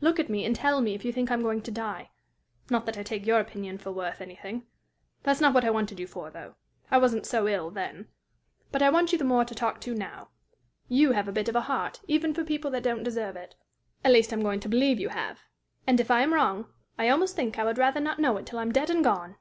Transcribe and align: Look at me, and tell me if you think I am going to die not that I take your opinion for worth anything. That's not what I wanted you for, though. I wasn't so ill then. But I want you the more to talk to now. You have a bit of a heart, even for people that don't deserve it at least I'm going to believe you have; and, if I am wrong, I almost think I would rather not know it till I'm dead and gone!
Look 0.00 0.18
at 0.18 0.28
me, 0.28 0.44
and 0.44 0.56
tell 0.56 0.80
me 0.80 0.94
if 0.96 1.04
you 1.04 1.12
think 1.12 1.30
I 1.30 1.34
am 1.34 1.42
going 1.42 1.62
to 1.62 1.70
die 1.70 2.10
not 2.68 2.84
that 2.86 2.98
I 2.98 3.04
take 3.04 3.24
your 3.24 3.38
opinion 3.38 3.78
for 3.78 3.92
worth 3.92 4.20
anything. 4.20 4.66
That's 5.22 5.40
not 5.40 5.54
what 5.54 5.64
I 5.64 5.70
wanted 5.70 6.00
you 6.00 6.06
for, 6.08 6.30
though. 6.30 6.56
I 6.90 6.98
wasn't 6.98 7.26
so 7.26 7.46
ill 7.46 7.70
then. 7.70 8.08
But 8.72 8.82
I 8.82 8.90
want 8.90 9.12
you 9.12 9.18
the 9.18 9.22
more 9.24 9.44
to 9.44 9.54
talk 9.54 9.80
to 9.82 9.94
now. 9.94 10.30
You 10.88 11.12
have 11.12 11.28
a 11.28 11.32
bit 11.32 11.48
of 11.48 11.54
a 11.54 11.60
heart, 11.60 12.00
even 12.08 12.34
for 12.34 12.42
people 12.42 12.72
that 12.72 12.82
don't 12.82 13.04
deserve 13.04 13.36
it 13.36 13.54
at 14.02 14.12
least 14.12 14.32
I'm 14.32 14.42
going 14.42 14.58
to 14.58 14.68
believe 14.68 14.98
you 14.98 15.10
have; 15.10 15.42
and, 15.86 16.00
if 16.00 16.10
I 16.10 16.22
am 16.22 16.34
wrong, 16.34 16.66
I 16.98 17.08
almost 17.08 17.36
think 17.36 17.56
I 17.56 17.62
would 17.62 17.78
rather 17.78 18.00
not 18.00 18.18
know 18.18 18.36
it 18.38 18.46
till 18.46 18.58
I'm 18.58 18.72
dead 18.72 18.90
and 18.90 19.04
gone! 19.04 19.36